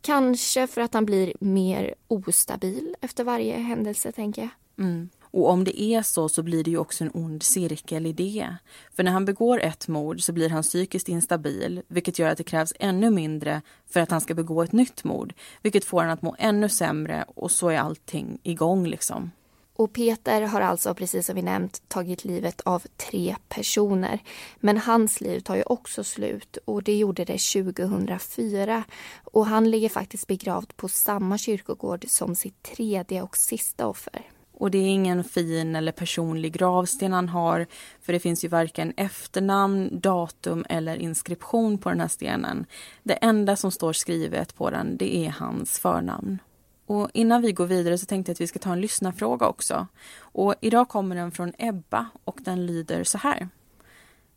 [0.00, 4.84] Kanske för att han blir mer ostabil efter varje händelse, tänker jag.
[4.84, 5.08] Mm.
[5.34, 8.56] Och om det är så så blir det ju också en ond cirkel i det.
[8.92, 12.44] För när han begår ett mord så blir han psykiskt instabil vilket gör att det
[12.44, 15.34] krävs ännu mindre för att han ska begå ett nytt mord.
[15.62, 19.30] Vilket får honom att må ännu sämre och så är allting igång liksom.
[19.76, 24.18] Och Peter har alltså, precis som vi nämnt, tagit livet av tre personer.
[24.60, 28.84] Men hans liv tar ju också slut och det gjorde det 2004.
[29.24, 34.33] Och han ligger faktiskt begravd på samma kyrkogård som sitt tredje och sista offer.
[34.56, 37.66] Och det är ingen fin eller personlig gravsten han har
[38.00, 42.66] för det finns ju varken efternamn, datum eller inskription på den här stenen.
[43.02, 46.38] Det enda som står skrivet på den det är hans förnamn.
[46.86, 49.86] Och innan vi går vidare så tänkte jag att vi ska ta en lyssnarfråga också.
[50.18, 53.48] Och idag kommer den från Ebba och den lyder så här.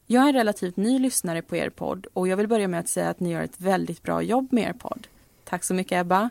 [0.06, 2.90] Jag är en relativt ny lyssnare på er podd och jag vill börja med att
[2.90, 5.08] säga att ni gör ett väldigt bra jobb med er podd.
[5.44, 6.30] Tack så mycket Ebba.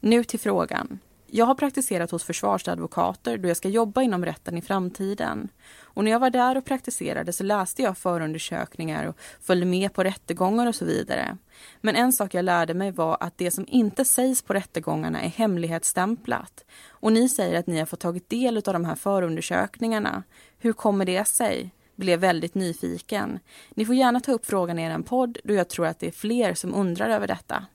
[0.00, 0.98] Nu till frågan.
[1.30, 5.48] Jag har praktiserat hos försvarsadvokater då jag ska jobba inom rätten i framtiden.
[5.80, 10.04] Och när jag var där och praktiserade så läste jag förundersökningar och följde med på
[10.04, 11.36] rättegångar och så vidare.
[11.80, 15.28] Men en sak jag lärde mig var att det som inte sägs på rättegångarna är
[15.28, 16.64] hemlighetsstämplat.
[16.88, 20.22] Och ni säger att ni har fått tagit del av de här förundersökningarna.
[20.58, 21.70] Hur kommer det sig?
[21.96, 23.38] Blev väldigt nyfiken.
[23.70, 26.12] Ni får gärna ta upp frågan i er podd då jag tror att det är
[26.12, 27.66] fler som undrar över detta.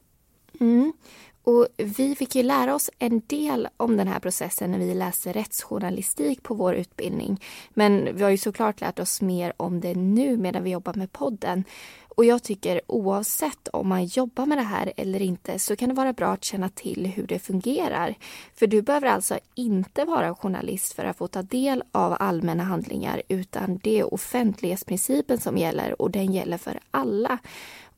[0.60, 0.94] Mm.
[1.44, 5.34] Och vi fick ju lära oss en del om den här processen när vi läste
[5.34, 7.42] rättsjournalistik på vår utbildning.
[7.74, 11.12] Men vi har ju såklart lärt oss mer om det nu medan vi jobbar med
[11.12, 11.64] podden.
[12.16, 15.96] Och jag tycker oavsett om man jobbar med det här eller inte så kan det
[15.96, 18.16] vara bra att känna till hur det fungerar.
[18.56, 23.22] För du behöver alltså inte vara journalist för att få ta del av allmänna handlingar
[23.28, 27.38] utan det är offentlighetsprincipen som gäller och den gäller för alla.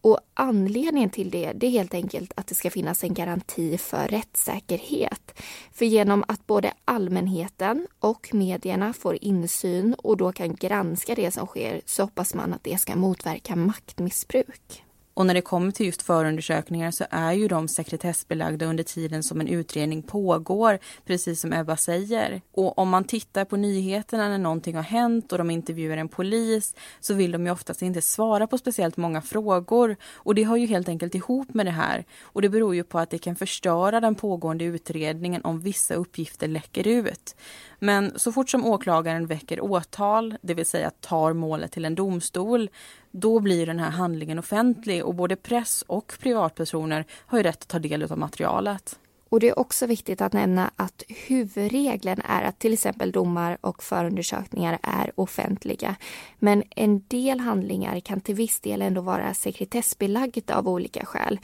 [0.06, 4.08] Och anledningen till det, det är helt enkelt att det ska finnas en garanti för
[4.08, 5.42] rättssäkerhet.
[5.72, 11.48] För genom att både allmänheten och medierna får insyn och då kan granska det som
[11.48, 14.85] sker så hoppas man att det ska motverka maktmissbruk.
[15.16, 19.42] Och när det kommer till just förundersökningar så är ju de sekretessbelagda under tiden som
[19.42, 22.42] en utredning pågår, precis som Ebba säger.
[22.52, 26.76] Och om man tittar på nyheterna när någonting har hänt och de intervjuar en polis
[27.00, 29.96] så vill de ju oftast inte svara på speciellt många frågor.
[30.14, 32.06] Och det hör ju helt enkelt ihop med det här.
[32.22, 36.48] Och det beror ju på att det kan förstöra den pågående utredningen om vissa uppgifter
[36.48, 37.36] läcker ut.
[37.86, 42.70] Men så fort som åklagaren väcker åtal, det vill säga tar målet till en domstol,
[43.12, 47.68] då blir den här handlingen offentlig och både press och privatpersoner har ju rätt att
[47.68, 49.00] ta del av materialet.
[49.30, 53.84] Och Det är också viktigt att nämna att huvudregeln är att till exempel domar och
[53.84, 55.96] förundersökningar är offentliga.
[56.40, 61.40] Men en del handlingar kan till viss del ändå vara sekretessbelagda av olika skäl.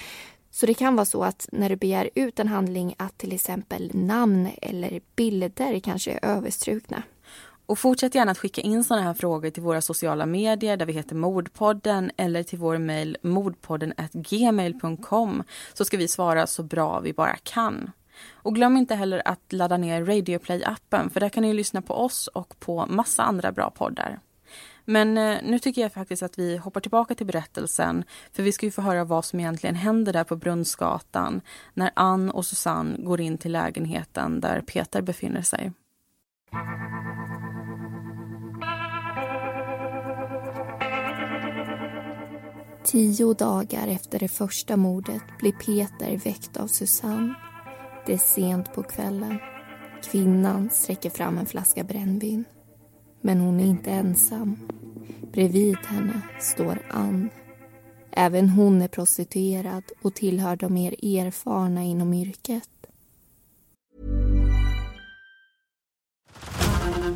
[0.51, 3.91] Så det kan vara så att när du begär ut en handling att till exempel
[3.93, 7.03] namn eller bilder kanske är överstrukna.
[7.65, 10.93] Och fortsätt gärna att skicka in sådana här frågor till våra sociala medier där vi
[10.93, 17.13] heter Mordpodden eller till vår mejl mordpodden gmail.com så ska vi svara så bra vi
[17.13, 17.91] bara kan.
[18.31, 22.27] Och glöm inte heller att ladda ner Radioplay-appen för där kan ni lyssna på oss
[22.27, 24.19] och på massa andra bra poddar.
[24.85, 28.65] Men eh, nu tycker jag faktiskt att vi hoppar tillbaka till berättelsen för vi ska
[28.65, 31.41] ju få höra vad som egentligen händer där på Brunnsgatan
[31.73, 35.71] när Ann och Susanne går in till lägenheten där Peter befinner sig.
[42.83, 47.33] Tio dagar efter det första mordet blir Peter väckt av Susanne.
[48.05, 49.39] Det är sent på kvällen.
[50.03, 52.45] Kvinnan sträcker fram en flaska brännvin.
[53.21, 54.57] Men hon är inte ensam.
[55.33, 57.29] Bredvid henne står Ann.
[58.11, 62.69] Även hon är prostituerad och tillhör de mer erfarna inom yrket.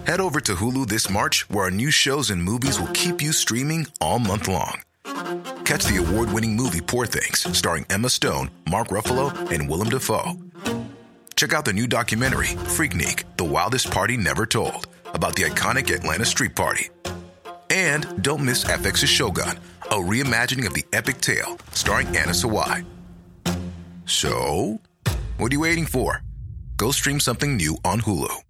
[0.06, 3.34] Head over to Hulu this March where our new shows and movies will keep you
[3.34, 4.82] streaming all month long.
[5.66, 10.38] Catch the award-winning movie Poor things starring Emma Stone, Mark Ruffalo and Willem Dafoe.
[11.36, 16.26] Check out the new documentary Freaknik, The Wildest Party Never Told about the iconic Atlanta
[16.26, 16.90] street party.
[17.70, 19.58] And don't miss FX's Shogun,
[19.90, 22.86] a reimagining of the epic tale starring Anna Sawai.
[24.06, 24.80] So,
[25.38, 26.22] what are you waiting for?
[26.78, 28.46] Go stream something new on Hulu.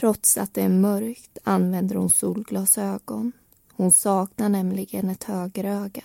[0.00, 3.32] Trots att det är mörkt använder hon solglasögon.
[3.72, 6.04] Hon saknar nämligen ett högeröga.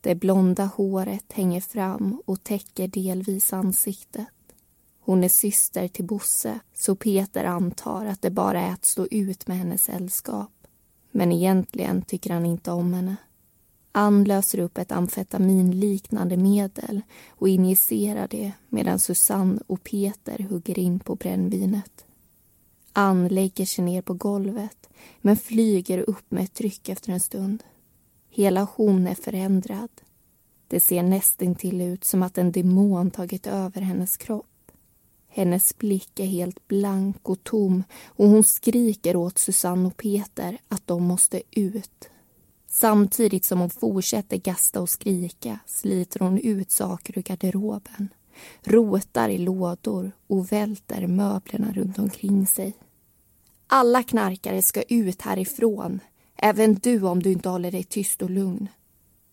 [0.00, 4.26] Det blonda håret hänger fram och täcker delvis ansiktet.
[5.06, 9.46] Hon är syster till Bosse, så Peter antar att det bara är att stå ut
[9.46, 10.52] med hennes sällskap.
[11.10, 13.16] Men egentligen tycker han inte om henne.
[13.92, 21.00] Ann löser upp ett amfetaminliknande medel och injicerar det medan Susanne och Peter hugger in
[21.00, 22.04] på brännvinet.
[22.92, 24.88] Ann lägger sig ner på golvet
[25.20, 27.62] men flyger upp med ett tryck efter en stund.
[28.30, 29.90] Hela hon är förändrad.
[30.68, 34.46] Det ser nästintill ut som att en demon tagit över hennes kropp.
[35.36, 40.86] Hennes blick är helt blank och tom och hon skriker åt Susanne och Peter att
[40.86, 42.08] de måste ut.
[42.68, 48.08] Samtidigt som hon fortsätter gasta och skrika sliter hon ut saker ur garderoben
[48.64, 52.72] rotar i lådor och välter möblerna runt omkring sig.
[53.66, 56.00] Alla knarkare ska ut härifrån,
[56.36, 58.68] även du om du inte håller dig tyst och lugn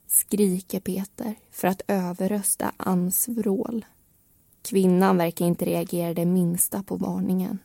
[0.08, 3.86] skriker Peter för att överrösta Anns vrål.
[4.64, 7.60] Kvinnan verkar inte reagera det minsta på varningen.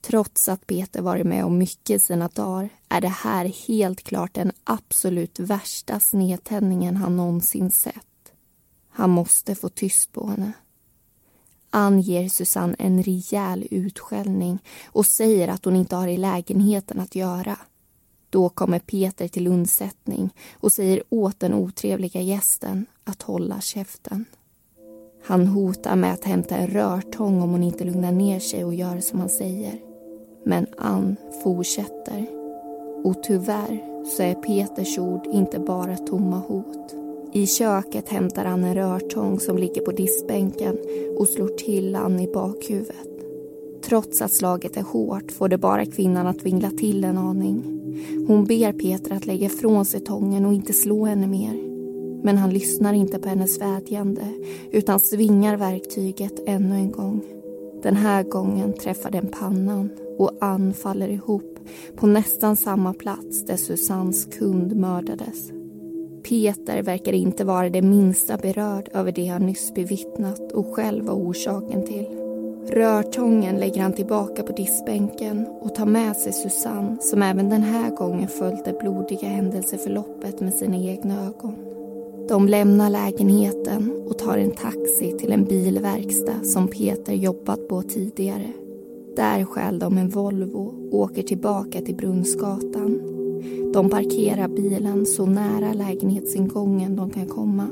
[0.00, 4.52] Trots att Peter varit med om mycket sina dagar är det här helt klart den
[4.64, 8.32] absolut värsta snedtändningen han någonsin sett.
[8.88, 10.52] Han måste få tyst på henne.
[11.70, 17.14] Ann ger Susanne en rejäl utskällning och säger att hon inte har i lägenheten att
[17.14, 17.58] göra.
[18.30, 24.24] Då kommer Peter till undsättning och säger åt den otrevliga gästen att hålla käften.
[25.22, 29.00] Han hotar med att hämta en rörtång om hon inte lugnar ner sig och gör
[29.00, 29.74] som han säger.
[30.44, 32.26] Men Ann fortsätter.
[33.04, 36.94] Och tyvärr så är Peters ord inte bara tomma hot.
[37.32, 40.78] I köket hämtar han en rörtång som ligger på diskbänken
[41.18, 43.06] och slår till Ann i bakhuvudet.
[43.84, 47.62] Trots att slaget är hårt får det bara kvinnan att vingla till en aning.
[48.26, 51.69] Hon ber Peter att lägga ifrån sig tången och inte slå henne mer.
[52.22, 54.22] Men han lyssnar inte på hennes vädjande
[54.70, 57.22] utan svingar verktyget ännu en gång.
[57.82, 61.58] Den här gången träffar den pannan och Ann faller ihop
[61.96, 65.50] på nästan samma plats där Susannes kund mördades.
[66.28, 71.14] Peter verkar inte vara det minsta berörd över det han nyss bevittnat och själv var
[71.14, 72.06] orsaken till.
[72.68, 77.90] Rörtången lägger han tillbaka på diskbänken och tar med sig Susanne som även den här
[77.90, 81.56] gången följt det blodiga händelseförloppet med sina egna ögon.
[82.30, 88.52] De lämnar lägenheten och tar en taxi till en bilverkstad som Peter jobbat på tidigare.
[89.16, 93.00] Där stjäl de en Volvo och åker tillbaka till Brunnsgatan.
[93.72, 97.66] De parkerar bilen så nära lägenhetsingången de kan komma.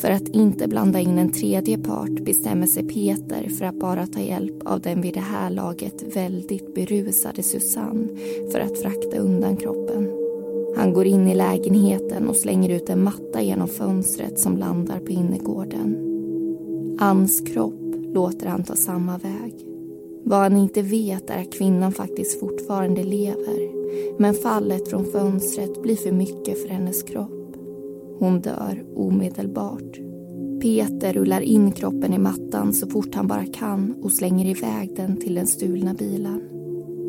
[0.00, 4.20] För att inte blanda in en tredje part bestämmer sig Peter för att bara ta
[4.20, 8.08] hjälp av den vid det här laget väldigt berusade Susanne
[8.52, 10.17] för att frakta undan kroppen.
[10.76, 15.10] Han går in i lägenheten och slänger ut en matta genom fönstret som landar på
[15.10, 16.04] innergården.
[17.00, 19.54] Anns kropp låter han ta samma väg.
[20.24, 23.78] Vad han inte vet är att kvinnan faktiskt fortfarande lever
[24.18, 27.56] men fallet från fönstret blir för mycket för hennes kropp.
[28.18, 29.98] Hon dör omedelbart.
[30.62, 35.16] Peter rullar in kroppen i mattan så fort han bara kan och slänger iväg den
[35.16, 36.57] till den stulna bilen.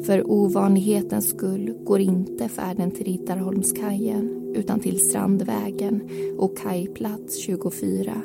[0.03, 6.01] För ovanlighetens skull går inte färden till Riddarholmskajen utan till Strandvägen
[6.37, 8.21] och kajplats 24.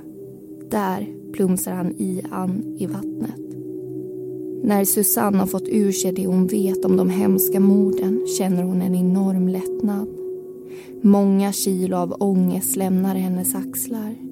[0.71, 3.41] Där plumsar han i Ann i vattnet.
[4.63, 8.83] När Susanne har fått ur sig det hon vet om de hemska morden känner hon
[8.83, 10.09] en enorm lättnad.
[11.03, 14.24] Många kilo av ångest lämnar hennes axlar.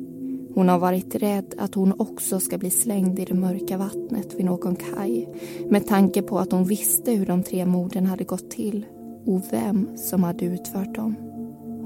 [0.55, 4.45] Hon har varit rädd att hon också ska bli slängd i det mörka vattnet vid
[4.45, 5.29] någon kaj
[5.69, 8.87] med tanke på att hon visste hur de tre morden hade gått till
[9.27, 11.15] och vem som hade utfört dem.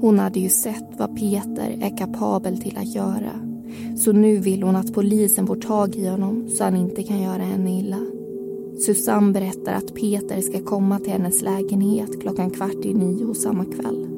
[0.01, 3.31] Hon hade ju sett vad Peter är kapabel till att göra
[3.97, 7.43] så nu vill hon att polisen får tag i honom så han inte kan göra
[7.43, 7.99] henne illa.
[8.85, 14.16] Susanne berättar att Peter ska komma till hennes lägenhet klockan kvart i nio samma kväll.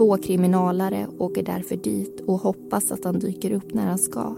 [0.00, 4.36] Två kriminalare åker därför dit och hoppas att han dyker upp när han ska.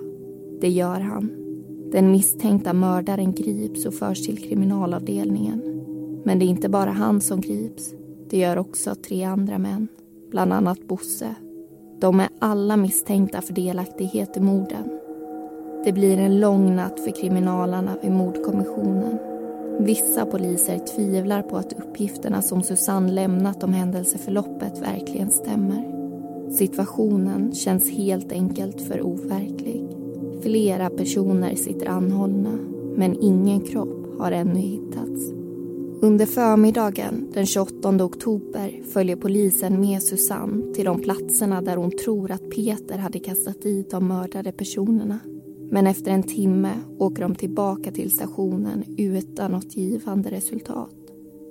[0.61, 1.31] Det gör han.
[1.93, 5.63] Den misstänkta mördaren grips och förs till kriminalavdelningen.
[6.25, 7.95] Men det är inte bara han som grips.
[8.31, 9.89] Det gör också tre andra män,
[10.31, 11.35] bland annat Bosse.
[12.01, 14.99] De är alla misstänkta för delaktighet i morden.
[15.85, 19.32] Det blir en lång natt för kriminalarna vid mordkommissionen.
[19.85, 25.93] Vissa poliser tvivlar på att uppgifterna som Susanne lämnat om händelseförloppet verkligen stämmer.
[26.51, 29.85] Situationen känns helt enkelt för overklig.
[30.43, 32.59] Flera personer sitter anhållna,
[32.97, 35.33] men ingen kropp har ännu hittats.
[36.01, 42.31] Under förmiddagen den 28 oktober följer polisen med Susanne till de platserna där hon tror
[42.31, 45.19] att Peter hade kastat dit de mördade personerna.
[45.73, 50.95] Men efter en timme åker de tillbaka till stationen utan något givande resultat.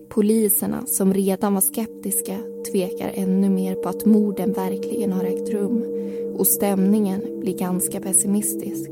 [0.10, 2.38] Poliserna, som redan var skeptiska,
[2.72, 5.86] tvekar ännu mer på att morden verkligen har ägt rum
[6.38, 8.90] och stämningen blir ganska pessimistisk.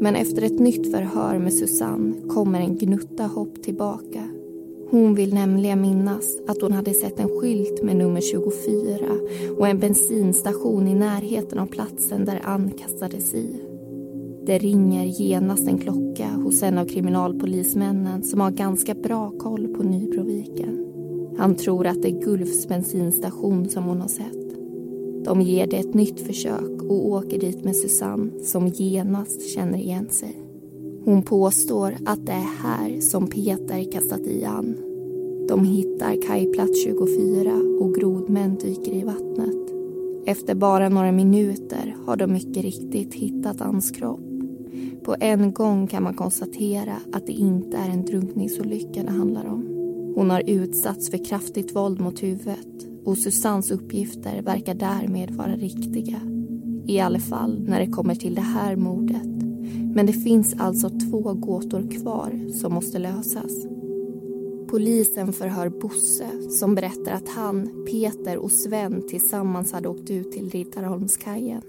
[0.00, 4.28] Men efter ett nytt förhör med Susanne kommer en gnutta hopp tillbaka.
[4.90, 8.98] Hon vill nämligen minnas att hon hade sett en skylt med nummer 24
[9.58, 13.75] och en bensinstation i närheten av platsen där Ann kastades i.
[14.46, 19.82] Det ringer genast en klocka hos en av kriminalpolismännen som har ganska bra koll på
[19.82, 20.86] Nybroviken.
[21.38, 24.54] Han tror att det är Gulfs bensinstation som hon har sett.
[25.24, 30.08] De ger det ett nytt försök och åker dit med Susanne som genast känner igen
[30.10, 30.36] sig.
[31.04, 34.76] Hon påstår att det är här som Peter kastat i Ann.
[35.48, 39.72] De hittar kajplats 24 och grodmän dyker i vattnet.
[40.26, 44.35] Efter bara några minuter har de mycket riktigt hittat Anns kropp.
[45.06, 49.66] På en gång kan man konstatera att det inte är en drunkningsolycka det handlar om.
[50.14, 56.20] Hon har utsatts för kraftigt våld mot huvudet och Susannes uppgifter verkar därmed vara riktiga.
[56.86, 59.26] I alla fall när det kommer till det här mordet.
[59.94, 63.66] Men det finns alltså två gåtor kvar som måste lösas.
[64.68, 70.50] Polisen förhör Bosse som berättar att han, Peter och Sven tillsammans hade åkt ut till
[70.50, 71.62] Riddarholmskajen.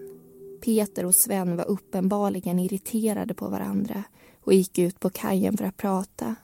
[0.61, 4.03] Peter och Sven var uppenbarligen irriterade på varandra
[4.41, 6.35] och gick ut på kajen för att prata.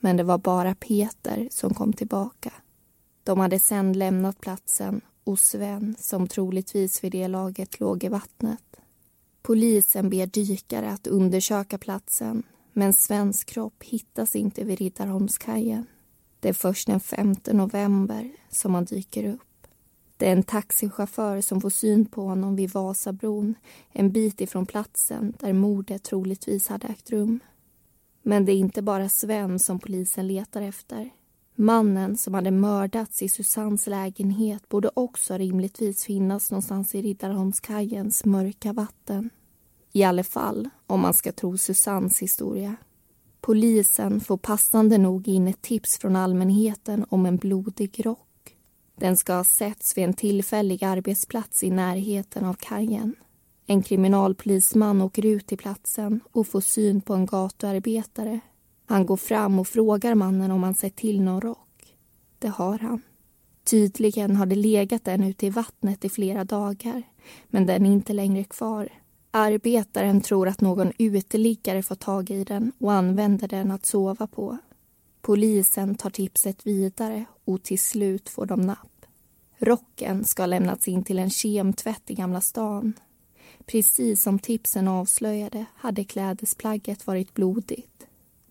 [0.00, 2.52] Men det var bara Peter som kom tillbaka.
[3.24, 8.76] De hade sen lämnat platsen och Sven, som troligtvis vid det laget låg i vattnet.
[9.42, 12.42] Polisen ber dykare att undersöka platsen
[12.72, 15.86] men Svens kropp hittas inte vid Riddarholmskajen.
[16.40, 19.45] Det är först den 5 november som han dyker upp.
[20.16, 23.54] Det är en taxichaufför som får syn på honom vid Vasabron
[23.92, 27.40] en bit ifrån platsen där mordet troligtvis hade ägt rum.
[28.22, 31.10] Men det är inte bara Sven som polisen letar efter.
[31.54, 38.72] Mannen som hade mördats i Susannes lägenhet borde också rimligtvis finnas någonstans i Riddarholmskajens mörka
[38.72, 39.30] vatten.
[39.92, 42.76] I alla fall om man ska tro Susannes historia.
[43.40, 48.25] Polisen får passande nog in ett tips från allmänheten om en blodig rock
[48.96, 53.14] den ska ha setts vid en tillfällig arbetsplats i närheten av kajen.
[53.66, 58.40] En kriminalpolisman åker ut till platsen och får syn på en gatuarbetare.
[58.86, 61.96] Han går fram och frågar mannen om han sett till någon rock.
[62.38, 63.02] Det har han.
[63.64, 67.02] Tydligen har det legat en ute i vattnet i flera dagar,
[67.48, 68.88] men den är inte längre kvar.
[69.30, 74.58] Arbetaren tror att någon uteliggare fått tag i den och använder den att sova på.
[75.26, 79.06] Polisen tar tipset vidare och till slut får de napp.
[79.58, 82.92] Rocken ska ha lämnats in till en kemtvätt i Gamla stan.
[83.64, 88.06] Precis som tipsen avslöjade hade klädesplagget varit blodigt.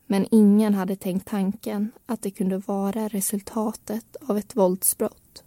[0.07, 5.43] Men ingen hade tänkt tanken att det kunde vara resultatet av ett våldsbrott.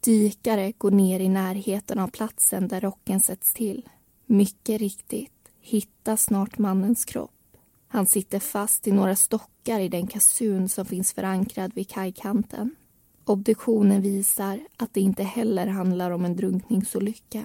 [0.00, 3.88] Dykare går ner i närheten av platsen där rocken sätts till.
[4.26, 7.56] Mycket riktigt hittas snart mannens kropp.
[7.88, 12.76] Han sitter fast i några stockar i den kasun som finns förankrad vid kajkanten.
[13.24, 17.44] Obduktionen visar att det inte heller handlar om en drunkningsolycka.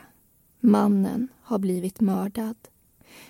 [0.59, 2.55] Mannen har blivit mördad.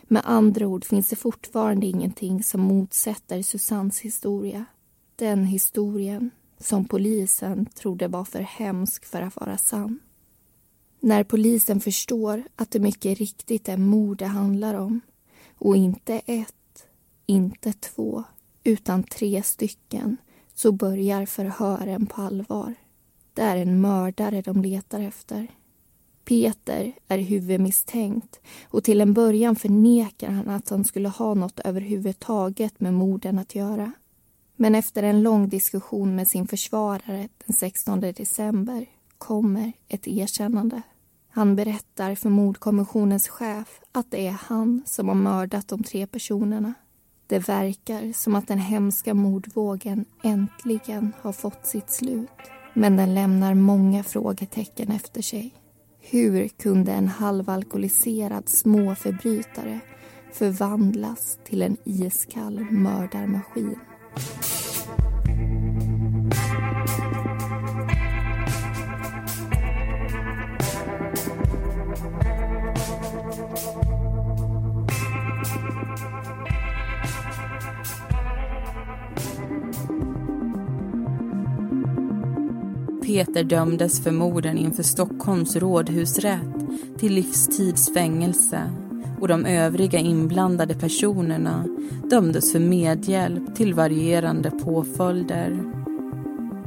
[0.03, 4.65] Med andra ord finns det fortfarande ingenting som motsätter Susannes historia.
[5.15, 9.99] Den historien som polisen trodde var för hemsk för att vara sann.
[10.99, 15.01] När polisen förstår att det mycket riktigt är mord det handlar om
[15.57, 16.87] och inte ett,
[17.25, 18.23] inte två,
[18.65, 20.17] utan tre stycken
[20.53, 22.73] så börjar förhören på allvar.
[23.33, 25.47] Det är en mördare de letar efter.
[26.25, 28.39] Peter är huvudmisstänkt
[28.69, 33.55] och till en början förnekar han att han skulle ha något överhuvudtaget med morden att
[33.55, 33.91] göra.
[34.55, 38.85] Men efter en lång diskussion med sin försvarare den 16 december
[39.17, 40.81] kommer ett erkännande.
[41.29, 46.73] Han berättar för mordkommissionens chef att det är han som har mördat de tre personerna.
[47.27, 52.29] Det verkar som att den hemska mordvågen äntligen har fått sitt slut.
[52.73, 55.53] Men den lämnar många frågetecken efter sig.
[55.99, 59.79] Hur kunde en halvalkoholiserad småförbrytare
[60.33, 63.79] förvandlas till en iskall mördarmaskin?
[83.15, 88.61] Peter dömdes för morden inför Stockholms rådhusrätt till livstidsfängelse
[89.21, 91.65] och de övriga inblandade personerna
[92.09, 95.63] dömdes för medhjälp till varierande påföljder.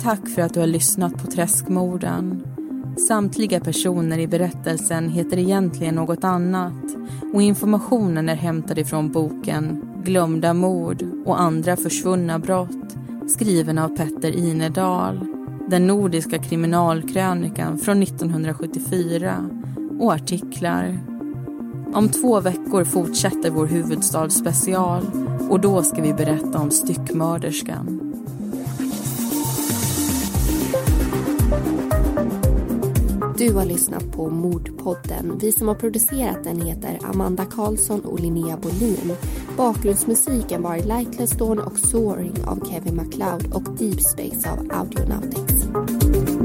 [0.00, 2.42] Tack för att du har lyssnat på Träskmorden.
[3.08, 6.96] Samtliga personer i berättelsen heter egentligen något annat
[7.34, 12.96] och informationen är hämtad ifrån boken Glömda mord och andra försvunna brott
[13.26, 15.37] skriven av Petter Inedal
[15.70, 19.50] den nordiska kriminalkrönikan från 1974
[20.00, 20.98] och artiklar.
[21.92, 25.02] Om två veckor fortsätter vår huvudstadsspecial
[25.50, 27.97] och då ska vi berätta om styckmörderskan.
[33.38, 35.38] Du har lyssnat på Mordpodden.
[35.40, 39.16] Vi som har producerat den heter Amanda Karlsson och Linnea Bolin.
[39.56, 46.37] Bakgrundsmusiken var Lightless Dawn och Soaring av Kevin MacLeod och Deep Space av Audionautics.